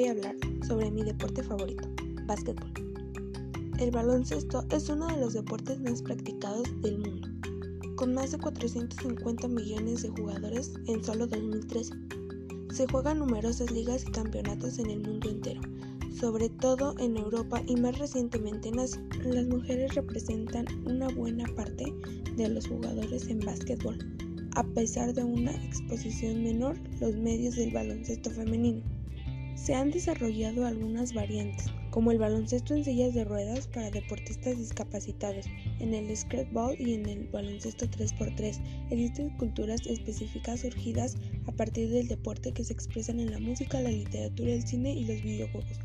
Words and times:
voy 0.00 0.08
a 0.08 0.12
hablar 0.12 0.34
sobre 0.66 0.90
mi 0.90 1.02
deporte 1.02 1.42
favorito, 1.42 1.86
básquetbol. 2.24 2.72
El 3.78 3.90
baloncesto 3.90 4.64
es 4.70 4.88
uno 4.88 5.06
de 5.08 5.20
los 5.20 5.34
deportes 5.34 5.78
más 5.80 6.00
practicados 6.00 6.62
del 6.80 7.00
mundo, 7.00 7.28
con 7.96 8.14
más 8.14 8.30
de 8.30 8.38
450 8.38 9.48
millones 9.48 10.02
de 10.02 10.08
jugadores 10.08 10.72
en 10.86 11.04
solo 11.04 11.26
2013. 11.26 11.92
Se 12.72 12.86
juegan 12.86 13.18
numerosas 13.18 13.70
ligas 13.72 14.06
y 14.06 14.12
campeonatos 14.12 14.78
en 14.78 14.88
el 14.88 15.00
mundo 15.00 15.28
entero, 15.28 15.60
sobre 16.18 16.48
todo 16.48 16.94
en 16.98 17.18
Europa 17.18 17.62
y 17.66 17.76
más 17.76 17.98
recientemente 17.98 18.70
en 18.70 18.78
Asia. 18.78 19.02
Las 19.22 19.48
mujeres 19.48 19.94
representan 19.94 20.64
una 20.86 21.08
buena 21.08 21.44
parte 21.54 21.92
de 22.36 22.48
los 22.48 22.66
jugadores 22.66 23.28
en 23.28 23.40
básquetbol 23.40 23.98
a 24.56 24.64
pesar 24.64 25.12
de 25.14 25.22
una 25.22 25.52
exposición 25.52 26.42
menor 26.42 26.76
los 27.00 27.14
medios 27.16 27.54
del 27.56 27.72
baloncesto 27.72 28.30
femenino. 28.30 28.82
Se 29.62 29.74
han 29.74 29.90
desarrollado 29.90 30.64
algunas 30.64 31.12
variantes, 31.12 31.66
como 31.90 32.10
el 32.12 32.18
baloncesto 32.18 32.74
en 32.74 32.82
sillas 32.82 33.12
de 33.12 33.24
ruedas 33.24 33.66
para 33.66 33.90
deportistas 33.90 34.56
discapacitados, 34.56 35.44
en 35.80 35.92
el 35.92 36.16
scratball 36.16 36.80
y 36.80 36.94
en 36.94 37.06
el 37.06 37.28
baloncesto 37.28 37.84
3x3. 37.84 38.58
Existen 38.90 39.36
culturas 39.36 39.82
específicas 39.86 40.60
surgidas 40.60 41.16
a 41.46 41.52
partir 41.52 41.90
del 41.90 42.08
deporte 42.08 42.52
que 42.52 42.64
se 42.64 42.72
expresan 42.72 43.20
en 43.20 43.32
la 43.32 43.38
música, 43.38 43.82
la 43.82 43.90
literatura, 43.90 44.50
el 44.50 44.66
cine 44.66 44.94
y 44.94 45.04
los 45.04 45.22
videojuegos. 45.22 45.78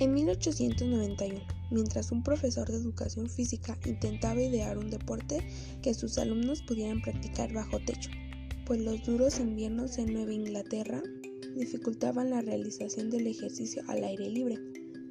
En 0.00 0.12
1891, 0.12 1.40
mientras 1.70 2.10
un 2.10 2.24
profesor 2.24 2.68
de 2.68 2.78
educación 2.78 3.30
física 3.30 3.78
intentaba 3.86 4.42
idear 4.42 4.76
un 4.76 4.90
deporte 4.90 5.38
que 5.82 5.94
sus 5.94 6.18
alumnos 6.18 6.62
pudieran 6.62 7.00
practicar 7.00 7.52
bajo 7.52 7.78
techo, 7.78 8.10
pues 8.66 8.80
los 8.80 9.04
duros 9.04 9.38
inviernos 9.38 9.98
en 9.98 10.12
Nueva 10.12 10.32
Inglaterra 10.32 11.00
dificultaban 11.54 12.30
la 12.30 12.40
realización 12.40 13.10
del 13.10 13.26
ejercicio 13.26 13.82
al 13.88 14.04
aire 14.04 14.28
libre. 14.28 14.58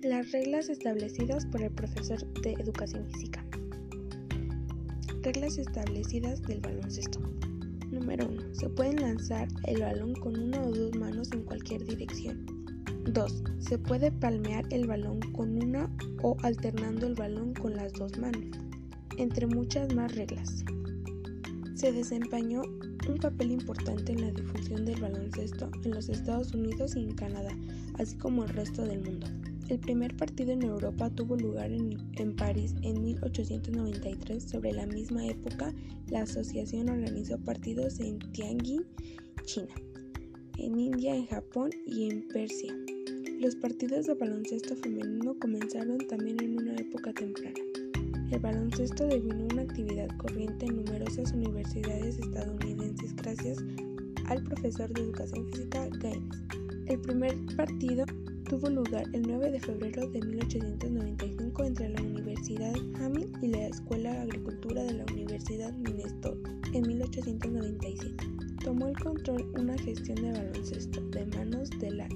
Las 0.02 0.31
reglas 0.31 0.69
establecidas 0.69 1.45
por 1.45 1.61
el 1.61 1.72
profesor 1.72 2.19
de 2.41 2.53
educación 2.53 3.05
física. 3.11 3.45
Reglas 5.22 5.58
establecidas 5.58 6.41
del 6.41 6.59
baloncesto. 6.59 7.19
Número 7.91 8.27
1. 8.27 8.55
Se 8.55 8.69
pueden 8.69 9.02
lanzar 9.02 9.47
el 9.66 9.81
balón 9.81 10.13
con 10.16 10.38
una 10.38 10.61
o 10.61 10.72
dos 10.72 10.95
manos 10.95 11.31
en 11.31 11.44
cualquier 11.44 11.85
dirección. 11.85 12.45
2. 13.05 13.44
Se 13.59 13.78
puede 13.78 14.11
palmear 14.11 14.66
el 14.72 14.88
balón 14.88 15.19
con 15.31 15.63
una 15.63 15.89
o 16.22 16.35
alternando 16.41 17.07
el 17.07 17.16
balón 17.16 17.53
con 17.53 17.75
las 17.75 17.94
dos 17.94 18.17
manos, 18.17 18.57
entre 19.17 19.45
muchas 19.47 19.94
más 19.94 20.13
reglas. 20.16 20.66
Se 21.75 21.91
desempeñó 21.91 22.61
un 23.09 23.17
papel 23.19 23.52
importante 23.52 24.11
en 24.11 24.21
la 24.21 24.31
difusión 24.31 24.85
del 24.85 25.02
baloncesto 25.02 25.69
en 25.83 25.91
los 25.91 26.07
Estados 26.07 26.53
Unidos 26.53 26.95
y 26.95 26.99
en 26.99 27.13
Canadá, 27.16 27.52
así 27.95 28.16
como 28.17 28.43
el 28.43 28.49
resto 28.49 28.83
del 28.83 29.02
mundo. 29.02 29.27
El 29.69 29.79
primer 29.79 30.16
partido 30.16 30.51
en 30.51 30.61
Europa 30.61 31.09
tuvo 31.09 31.35
lugar 31.35 31.71
en, 31.71 31.97
en, 32.16 32.35
París 32.35 32.75
en 32.81 33.01
1893. 33.01 34.44
Sobre 34.44 34.73
la 34.73 34.85
misma 34.85 35.25
época, 35.25 35.73
la 36.09 36.21
asociación 36.21 36.89
organizó 36.89 37.39
partidos 37.39 37.99
en 37.99 38.19
Tianjin, 38.19 38.85
China, 39.45 39.73
en 40.57 40.79
India, 40.79 41.16
en 41.16 41.25
Japón 41.27 41.71
y 41.85 42.09
en 42.09 42.27
Persia. 42.27 42.73
Los 43.39 43.55
partidos 43.55 44.05
de 44.05 44.13
baloncesto 44.13 44.75
femenino 44.75 45.35
comenzaron 45.39 45.97
también 46.07 46.41
en 46.41 46.59
una 46.59 46.75
época 46.75 47.11
temprana. 47.13 47.72
El 48.34 48.39
baloncesto 48.39 49.06
devino 49.06 49.45
una 49.52 49.62
actividad 49.62 50.08
corriente 50.17 50.66
en 50.66 50.78
numerosas 50.78 51.31
universidades 51.34 52.17
estadounidenses 52.17 53.16
gracias 53.16 53.59
al 54.25 54.44
profesor 54.44 54.92
de 54.92 55.02
educación 55.02 55.45
física 55.50 55.88
Gaines. 56.00 56.42
El 56.88 57.00
primer 57.02 57.36
partido 57.56 58.06
tuvo 58.50 58.72
lugar 58.72 59.03
el 59.14 59.22
9 59.22 59.52
de 59.52 59.59
febrero 59.59 60.09
de 60.09 60.20
1895 60.20 61.63
entre 61.63 61.90
la 61.90 62.02
Universidad 62.02 62.74
Hamilton 63.00 63.44
y 63.44 63.47
la 63.50 63.68
Escuela 63.68 64.13
de 64.13 64.22
Agricultura 64.22 64.84
de 64.84 64.94
la 64.94 65.06
Universidad 65.13 65.72
Minnesota 65.74 66.50
en 66.74 66.88
1897. 66.88 68.16
Tomó 68.63 68.88
el 68.88 68.97
control 68.97 69.46
una 69.59 69.78
gestión 69.78 70.16
de 70.16 70.31
baloncesto 70.31 71.02
de 71.12 71.28
manos 71.28 71.69
de 71.80 71.91
la 71.91 72.09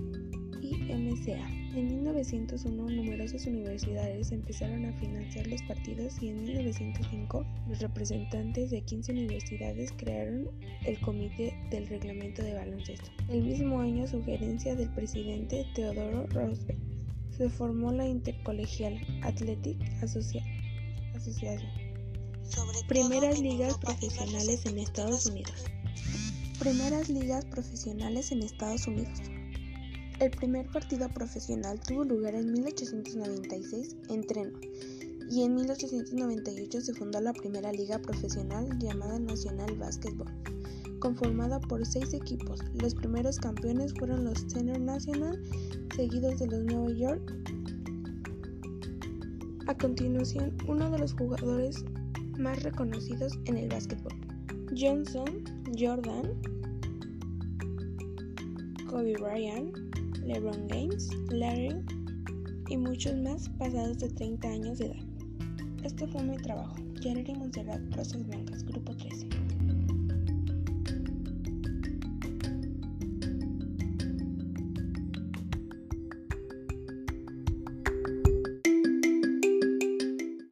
MCA. 0.61 1.47
En 1.75 1.87
1901 1.87 2.89
numerosas 2.89 3.45
universidades 3.45 4.31
empezaron 4.31 4.85
a 4.85 4.93
financiar 4.93 5.47
los 5.47 5.61
partidos 5.63 6.21
y 6.21 6.29
en 6.29 6.43
1905 6.43 7.45
los 7.67 7.79
representantes 7.79 8.71
de 8.71 8.81
15 8.81 9.11
universidades 9.11 9.91
crearon 9.97 10.49
el 10.85 10.99
Comité 11.01 11.53
del 11.69 11.87
Reglamento 11.87 12.43
de 12.43 12.53
Baloncesto. 12.53 13.09
El 13.29 13.43
mismo 13.43 13.79
año, 13.79 14.07
sugerencia 14.07 14.75
del 14.75 14.89
presidente 14.89 15.65
Teodoro 15.75 16.25
Roosevelt, 16.27 16.79
se 17.37 17.49
formó 17.49 17.91
la 17.91 18.07
Intercolegial 18.07 18.99
Athletic 19.21 19.79
Association. 20.01 20.43
Primeras 22.87 23.39
ligas 23.39 23.77
profesionales 23.77 24.65
en 24.65 24.79
Estados 24.79 25.25
Unidos. 25.27 25.65
Primeras 26.59 27.09
ligas 27.09 27.45
profesionales 27.45 28.31
en 28.31 28.41
Estados 28.41 28.87
Unidos. 28.87 29.19
El 30.19 30.31
primer 30.31 30.65
partido 30.71 31.07
profesional 31.09 31.79
tuvo 31.79 32.03
lugar 32.03 32.33
en 32.33 32.51
1896 32.51 33.97
en 34.09 34.25
Treno 34.25 34.59
y 35.29 35.43
en 35.43 35.53
1898 35.53 36.81
se 36.81 36.93
fundó 36.95 37.21
la 37.21 37.33
primera 37.33 37.71
liga 37.71 37.99
profesional 37.99 38.67
llamada 38.79 39.19
National 39.19 39.75
Basketball, 39.77 40.33
conformada 40.99 41.59
por 41.59 41.85
seis 41.85 42.15
equipos. 42.15 42.61
Los 42.73 42.95
primeros 42.95 43.37
campeones 43.37 43.93
fueron 43.93 44.23
los 44.23 44.39
Senior 44.47 44.79
National, 44.79 45.39
seguidos 45.95 46.39
de 46.39 46.47
los 46.47 46.63
Nueva 46.63 46.91
York. 46.93 47.33
A 49.67 49.77
continuación, 49.77 50.57
uno 50.67 50.89
de 50.89 50.97
los 50.97 51.13
jugadores 51.13 51.85
más 52.39 52.63
reconocidos 52.63 53.37
en 53.45 53.57
el 53.57 53.69
básquetbol, 53.69 54.15
Johnson, 54.75 55.43
Jordan, 55.77 56.33
Kobe 58.89 59.15
Bryant, 59.17 59.86
LeBron 60.27 60.67
James, 60.69 61.09
Larry 61.29 61.73
y 62.69 62.77
muchos 62.77 63.15
más 63.15 63.47
pasados 63.57 63.97
de 63.99 64.09
30 64.09 64.47
años 64.47 64.77
de 64.77 64.87
edad. 64.87 65.05
Este 65.83 66.05
fue 66.07 66.21
mi 66.21 66.35
trabajo. 66.35 66.75
Jerry 67.01 67.33
Montserrat 67.33 67.81
Rosas 67.95 68.27
Blancas, 68.27 68.65
Grupo 68.65 68.93
13. 68.93 69.29